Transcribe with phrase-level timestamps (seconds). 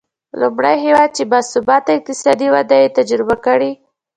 [0.41, 3.71] لومړی هېواد چې با ثباته اقتصادي وده یې تجربه کړې.